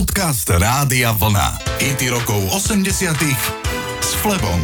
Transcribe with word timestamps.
Podcast 0.00 0.48
Rádia 0.48 1.12
Vlna. 1.12 1.60
IT 1.76 2.08
rokov 2.08 2.40
80 2.56 3.20
s 4.00 4.16
Flebom. 4.24 4.56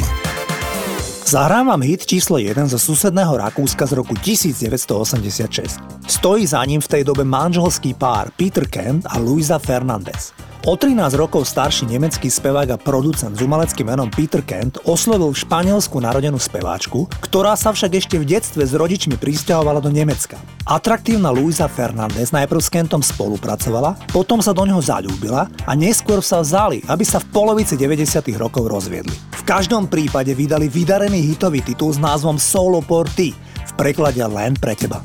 Zahrávam 1.28 1.84
hit 1.84 2.08
číslo 2.08 2.40
1 2.40 2.72
zo 2.72 2.80
susedného 2.80 3.36
Rakúska 3.36 3.84
z 3.84 4.00
roku 4.00 4.16
1986. 4.16 5.95
Stojí 6.06 6.46
za 6.46 6.62
ním 6.62 6.78
v 6.78 6.86
tej 6.86 7.02
dobe 7.02 7.26
manželský 7.26 7.98
pár 7.98 8.30
Peter 8.38 8.62
Kent 8.70 9.10
a 9.10 9.18
Luisa 9.18 9.58
Fernandez. 9.58 10.30
O 10.62 10.78
13 10.78 11.18
rokov 11.18 11.50
starší 11.50 11.90
nemecký 11.90 12.30
spevák 12.30 12.74
a 12.74 12.78
producent 12.78 13.34
s 13.34 13.42
umeleckým 13.42 13.90
menom 13.90 14.06
Peter 14.14 14.38
Kent 14.38 14.78
oslovil 14.86 15.34
Španielsku 15.34 15.98
narodenú 15.98 16.38
speváčku, 16.38 17.10
ktorá 17.26 17.58
sa 17.58 17.74
však 17.74 17.98
ešte 17.98 18.22
v 18.22 18.38
detstve 18.38 18.62
s 18.62 18.78
rodičmi 18.78 19.18
pristahovala 19.18 19.82
do 19.82 19.90
Nemecka. 19.90 20.38
Atraktívna 20.62 21.34
Luisa 21.34 21.66
Fernández 21.66 22.30
najprv 22.30 22.62
s 22.62 22.70
Kentom 22.70 23.02
spolupracovala, 23.02 23.98
potom 24.14 24.38
sa 24.38 24.54
do 24.54 24.62
neho 24.62 24.78
zalúbila 24.78 25.50
a 25.66 25.72
neskôr 25.74 26.22
sa 26.22 26.38
vzali, 26.38 26.86
aby 26.86 27.02
sa 27.02 27.18
v 27.18 27.34
polovici 27.34 27.74
90. 27.74 28.30
rokov 28.38 28.70
rozviedli. 28.70 29.14
V 29.38 29.42
každom 29.42 29.90
prípade 29.90 30.30
vydali 30.38 30.70
vydarený 30.70 31.34
hitový 31.34 31.66
titul 31.66 31.90
s 31.90 31.98
názvom 31.98 32.38
Solo 32.38 32.78
por 32.82 33.10
v 33.10 33.72
preklade 33.74 34.22
len 34.22 34.54
pre 34.54 34.78
teba. 34.78 34.98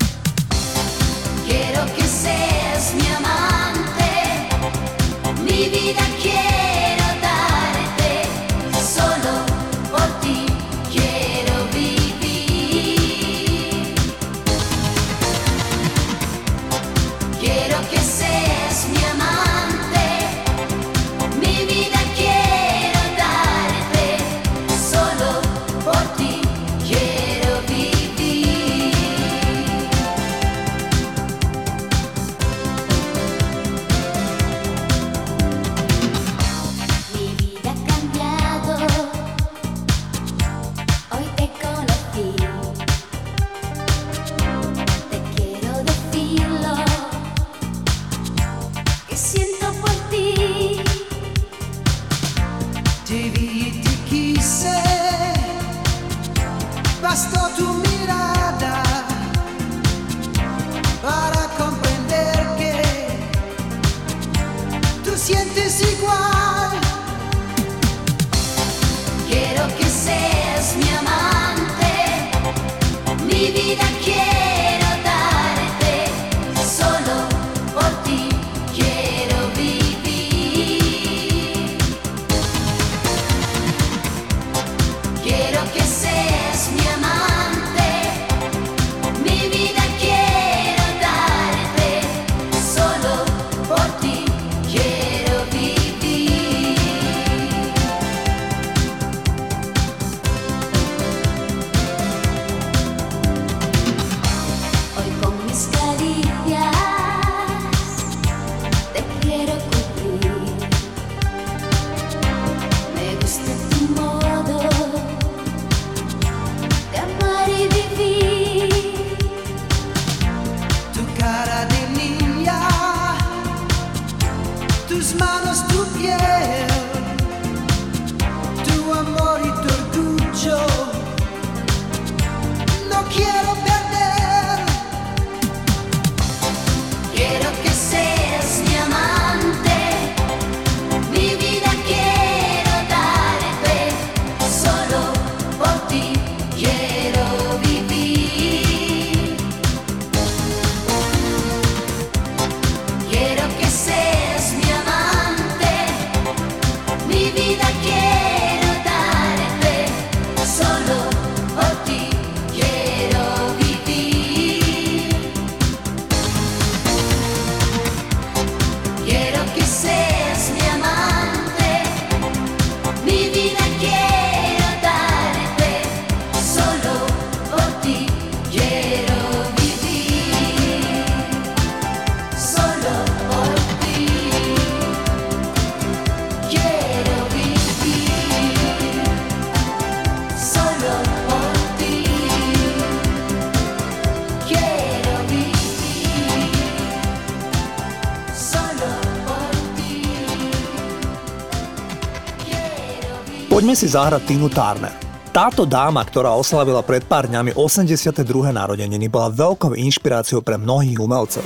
Poďme 203.62 203.78
si 203.78 203.94
zahrať 203.94 204.26
Tinu 204.26 204.50
Turner. 204.50 204.90
Táto 205.30 205.70
dáma, 205.70 206.02
ktorá 206.02 206.34
oslavila 206.34 206.82
pred 206.82 207.06
pár 207.06 207.30
dňami 207.30 207.54
82. 207.54 208.26
narodeniny, 208.50 209.06
bola 209.06 209.30
veľkou 209.30 209.78
inšpiráciou 209.78 210.42
pre 210.42 210.58
mnohých 210.58 210.98
umelcov. 210.98 211.46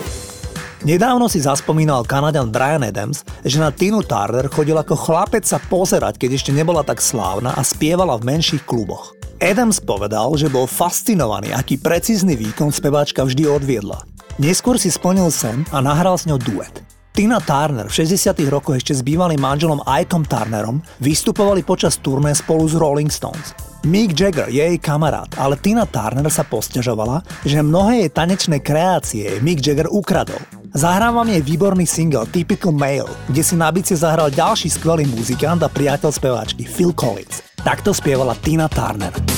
Nedávno 0.88 1.28
si 1.28 1.44
zaspomínal 1.44 2.08
Kanadian 2.08 2.56
Brian 2.56 2.88
Adams, 2.88 3.28
že 3.44 3.59
na 3.59 3.68
Tinu 3.68 4.00
Turner 4.00 4.48
chodil 4.48 4.79
ako 4.79 4.96
chlapec 4.96 5.44
sa 5.44 5.59
pozerať, 5.59 6.16
keď 6.16 6.40
ešte 6.40 6.56
nebola 6.56 6.88
tak 6.88 7.03
slávna 7.03 7.52
a 7.52 7.59
spievala 7.67 8.16
v 8.16 8.32
menších 8.32 8.64
kluboch. 8.64 9.12
Adams 9.44 9.84
povedal, 9.84 10.40
že 10.40 10.47
bol 10.47 10.72
fascinovaný, 10.72 11.52
aký 11.52 11.76
precízny 11.76 12.40
výkon 12.40 12.72
speváčka 12.72 13.28
vždy 13.28 13.44
odviedla. 13.44 14.08
Neskôr 14.40 14.79
si 14.79 14.88
splnil 14.88 15.35
sen 15.35 15.67
a 15.76 15.84
nahral 15.84 16.16
s 16.16 16.23
ňou 16.32 16.40
duet. 16.40 16.95
Tina 17.16 17.40
Turner 17.40 17.88
v 17.88 17.96
60 17.96 18.35
rokoch 18.52 18.76
ešte 18.76 18.91
s 18.91 19.00
bývalým 19.00 19.40
manželom 19.40 19.79
Ikeom 19.88 20.28
Turnerom 20.28 20.84
vystupovali 21.00 21.64
počas 21.64 21.96
turné 22.03 22.35
spolu 22.35 22.67
s 22.67 22.76
Rolling 22.76 23.08
Stones. 23.08 23.56
Mick 23.88 24.12
Jagger 24.12 24.52
je 24.52 24.59
jej 24.59 24.76
kamarát, 24.76 25.32
ale 25.40 25.56
Tina 25.56 25.88
Turner 25.88 26.28
sa 26.28 26.44
posťažovala, 26.44 27.23
že 27.47 27.64
mnohé 27.64 28.03
jej 28.03 28.12
tanečné 28.12 28.59
kreácie 28.59 29.40
Mick 29.40 29.64
Jagger 29.64 29.88
ukradol. 29.88 30.44
Zahrávam 30.76 31.32
jej 31.32 31.40
výborný 31.40 31.88
single 31.88 32.28
Typical 32.28 32.76
Male, 32.76 33.08
kde 33.32 33.41
si 33.47 33.56
na 33.56 33.72
bicie 33.72 33.96
zahral 33.96 34.28
ďalší 34.28 34.67
skvelý 34.67 35.08
muzikant 35.08 35.64
a 35.64 35.72
priateľ 35.72 36.12
speváčky 36.12 36.67
Phil 36.67 36.91
Collins. 36.91 37.40
Takto 37.64 37.96
spievala 37.96 38.35
Tina 38.44 38.67
Turner. 38.67 39.34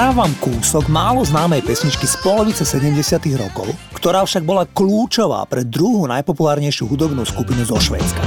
Zahrávam 0.00 0.32
kúsok 0.40 0.88
málo 0.88 1.20
známej 1.20 1.60
pesničky 1.60 2.08
z 2.08 2.16
polovice 2.24 2.64
70. 2.64 3.20
rokov, 3.36 3.68
ktorá 3.92 4.24
však 4.24 4.48
bola 4.48 4.64
kľúčová 4.64 5.44
pre 5.44 5.60
druhú 5.60 6.08
najpopulárnejšiu 6.08 6.88
hudobnú 6.88 7.20
skupinu 7.28 7.68
zo 7.68 7.76
Švédska. 7.76 8.24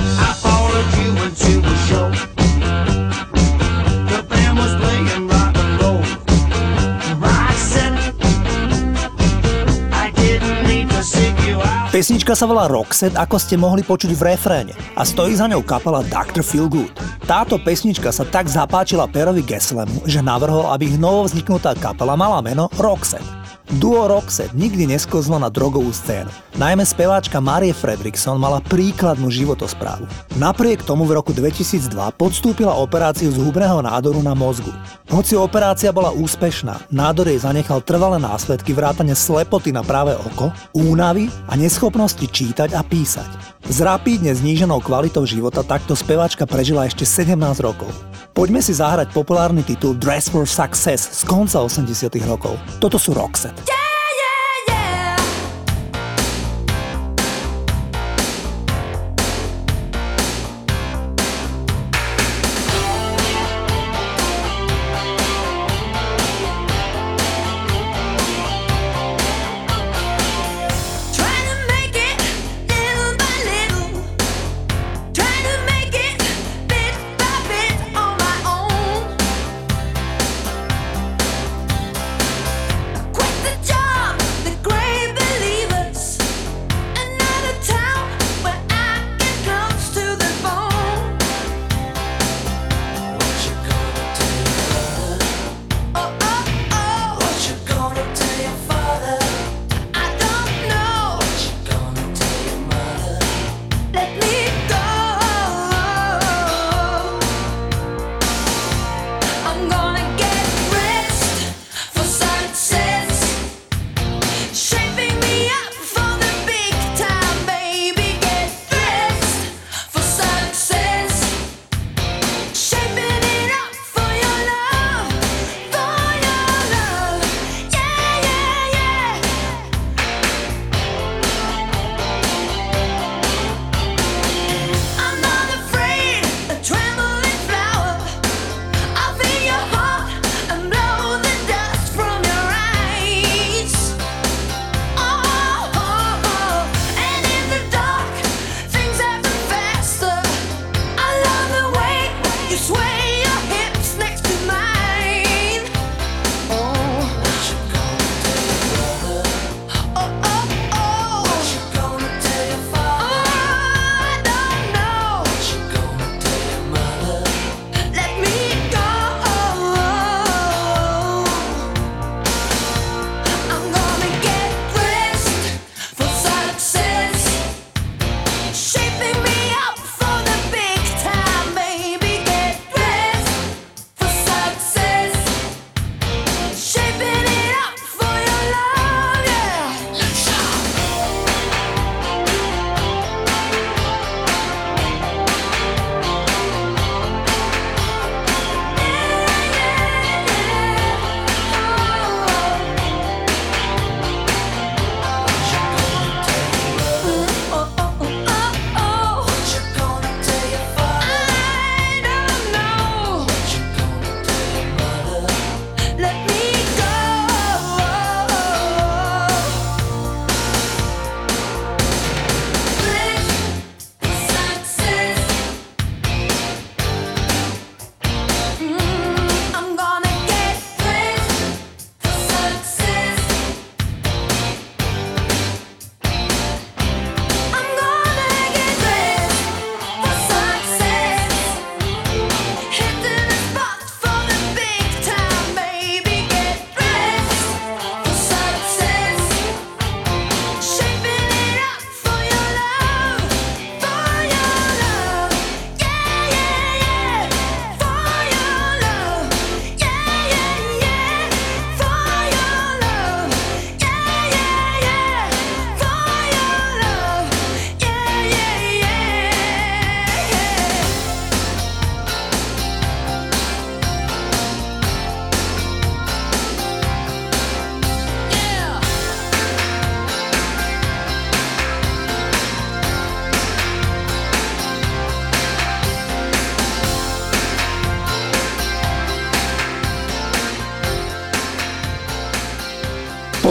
Pesnička 11.93 12.33
sa 12.33 12.49
volá 12.49 12.65
Roxette, 12.65 13.13
ako 13.13 13.37
ste 13.37 13.53
mohli 13.53 13.85
počuť 13.85 14.17
v 14.17 14.33
refréne 14.33 14.73
a 14.97 15.05
stojí 15.05 15.37
za 15.37 15.45
ňou 15.45 15.61
kapela 15.61 16.01
Dr. 16.01 16.41
Feelgood. 16.41 16.89
Táto 17.29 17.61
pesnička 17.61 18.09
sa 18.09 18.25
tak 18.25 18.49
zapáčila 18.49 19.05
Perovi 19.05 19.45
Gesslemu, 19.45 20.01
že 20.09 20.25
navrhol, 20.25 20.73
aby 20.73 20.89
ich 20.89 20.97
novo 20.97 21.29
vzniknutá 21.29 21.77
kapela 21.77 22.17
mala 22.17 22.41
meno 22.41 22.65
Roxette. 22.81 23.42
Duo 23.79 24.11
Roxette 24.11 24.51
nikdy 24.51 24.91
neskozlo 24.91 25.39
na 25.39 25.47
drogovú 25.47 25.87
scénu. 25.95 26.27
Najmä 26.59 26.83
speváčka 26.83 27.39
Marie 27.39 27.71
Fredrickson 27.71 28.35
mala 28.35 28.59
príkladnú 28.59 29.31
životosprávu. 29.31 30.03
Napriek 30.35 30.83
tomu 30.83 31.07
v 31.07 31.15
roku 31.15 31.31
2002 31.31 31.95
podstúpila 32.19 32.75
operáciu 32.75 33.31
z 33.31 33.39
hubného 33.39 33.79
nádoru 33.79 34.19
na 34.19 34.35
mozgu. 34.35 34.69
Hoci 35.07 35.39
operácia 35.39 35.95
bola 35.95 36.11
úspešná, 36.11 36.91
nádor 36.91 37.31
jej 37.31 37.39
zanechal 37.39 37.79
trvalé 37.79 38.19
následky 38.19 38.75
vrátane 38.75 39.15
slepoty 39.15 39.71
na 39.71 39.81
práve 39.81 40.11
oko, 40.19 40.51
únavy 40.75 41.31
a 41.47 41.55
neschopnosti 41.55 42.27
čítať 42.27 42.75
a 42.75 42.83
písať. 42.83 43.63
S 43.63 43.79
rapídne 43.79 44.35
zníženou 44.35 44.83
kvalitou 44.83 45.23
života 45.23 45.63
takto 45.63 45.95
speváčka 45.95 46.43
prežila 46.43 46.83
ešte 46.83 47.07
17 47.07 47.39
rokov. 47.63 47.87
Poďme 48.33 48.65
si 48.65 48.73
zahrať 48.73 49.13
populárny 49.13 49.61
titul 49.61 49.93
Dress 49.93 50.25
for 50.25 50.49
Success 50.49 51.21
z 51.21 51.21
konca 51.29 51.61
80 51.61 52.17
rokov. 52.25 52.57
Toto 52.81 52.97
sú 52.97 53.13
Roxette. 53.13 53.82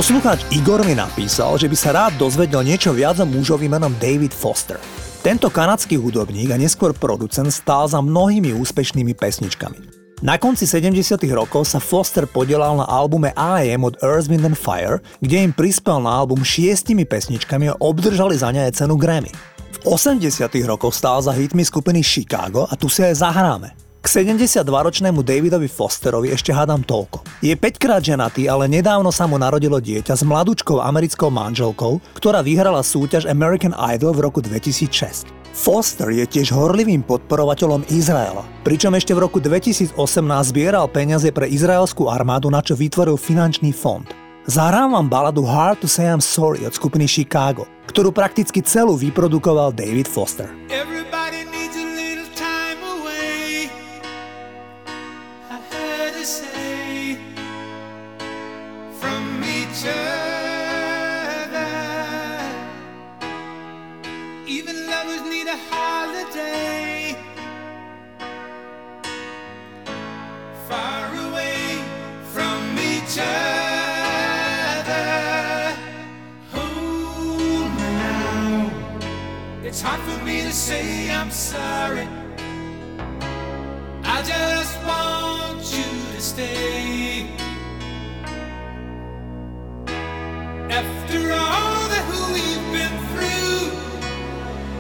Poslucháč 0.03 0.43
Igor 0.51 0.83
mi 0.83 0.99
napísal, 0.99 1.55
že 1.63 1.71
by 1.71 1.77
sa 1.79 1.95
rád 1.95 2.19
dozvedel 2.19 2.67
niečo 2.67 2.91
viac 2.91 3.23
o 3.23 3.27
mužovi 3.27 3.71
menom 3.71 3.95
David 4.03 4.35
Foster. 4.35 4.75
Tento 5.23 5.47
kanadský 5.47 5.95
hudobník 5.95 6.51
a 6.51 6.59
neskôr 6.59 6.91
producent 6.91 7.55
stál 7.55 7.87
za 7.87 8.03
mnohými 8.03 8.51
úspešnými 8.51 9.15
pesničkami. 9.15 9.79
Na 10.27 10.43
konci 10.43 10.67
70 10.67 10.99
rokov 11.31 11.71
sa 11.71 11.79
Foster 11.79 12.27
podielal 12.27 12.83
na 12.83 12.87
albume 12.91 13.31
I.A.M. 13.39 13.87
od 13.87 13.95
Earth, 14.03 14.27
Wind 14.27 14.43
and 14.43 14.59
Fire, 14.59 14.99
kde 15.23 15.47
im 15.47 15.55
prispel 15.55 16.03
na 16.03 16.19
album 16.19 16.43
šiestimi 16.43 17.07
pesničkami 17.07 17.71
a 17.71 17.79
obdržali 17.79 18.35
za 18.35 18.51
ne 18.51 18.67
cenu 18.75 18.99
Grammy. 18.99 19.31
V 19.87 19.87
80 19.87 20.19
rokoch 20.67 20.99
stál 20.99 21.23
za 21.23 21.31
hitmi 21.31 21.63
skupiny 21.63 22.03
Chicago 22.03 22.67
a 22.67 22.75
tu 22.75 22.91
si 22.91 23.07
aj 23.07 23.23
zahráme. 23.23 23.92
K 24.03 24.11
72-ročnému 24.11 25.23
Davidovi 25.23 25.71
Fosterovi 25.71 26.35
ešte 26.35 26.51
hádam 26.51 26.83
toľko. 26.83 27.23
Je 27.39 27.55
5 27.55 27.79
krát 27.79 28.03
ženatý, 28.03 28.51
ale 28.51 28.67
nedávno 28.67 29.15
sa 29.15 29.31
mu 29.31 29.39
narodilo 29.39 29.79
dieťa 29.79 30.19
s 30.19 30.27
mladúčkou 30.27 30.83
americkou 30.83 31.31
manželkou, 31.31 32.03
ktorá 32.19 32.43
vyhrala 32.43 32.83
súťaž 32.83 33.31
American 33.31 33.71
Idol 33.79 34.11
v 34.11 34.27
roku 34.27 34.43
2006. 34.43 35.31
Foster 35.55 36.11
je 36.11 36.27
tiež 36.27 36.51
horlivým 36.51 37.07
podporovateľom 37.07 37.87
Izraela, 37.95 38.43
pričom 38.67 38.91
ešte 38.99 39.15
v 39.15 39.23
roku 39.23 39.39
2018 39.39 39.95
zbieral 40.51 40.91
peniaze 40.91 41.31
pre 41.31 41.47
izraelskú 41.47 42.11
armádu, 42.11 42.51
na 42.51 42.59
čo 42.59 42.75
vytvoril 42.75 43.15
finančný 43.15 43.71
fond. 43.71 44.11
Zahrám 44.51 44.99
vám 44.99 45.07
baladu 45.07 45.47
Hard 45.47 45.79
to 45.79 45.87
Say 45.87 46.11
I'm 46.11 46.19
Sorry 46.19 46.67
od 46.67 46.75
skupiny 46.75 47.07
Chicago, 47.07 47.71
ktorú 47.87 48.11
prakticky 48.11 48.67
celú 48.67 48.99
vyprodukoval 48.99 49.71
David 49.71 50.11
Foster. 50.11 50.51
Everybody 50.75 51.02
for 80.05 80.25
me 80.25 80.43
to 80.43 80.53
say 80.53 81.11
I'm 81.11 81.31
sorry. 81.31 82.09
I 84.05 84.23
just 84.23 84.75
want 84.85 85.63
you 85.77 85.91
to 86.15 86.21
stay. 86.21 87.27
After 90.81 91.21
all 91.33 91.83
that 91.93 92.05
we've 92.33 92.67
been 92.77 92.97
through 93.11 93.63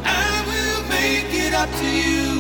I 0.05 0.31
will 0.49 0.83
make 0.89 1.31
it 1.47 1.55
up 1.55 1.71
to 1.81 1.87
you. 1.87 2.32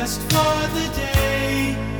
Just 0.00 0.22
for 0.32 0.56
the 0.76 0.86
day 0.96 1.99